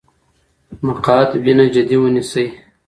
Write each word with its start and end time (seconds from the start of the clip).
مقعد 0.87 1.29
وینه 1.43 1.65
جدي 1.73 1.97
ونیسئ. 1.99 2.45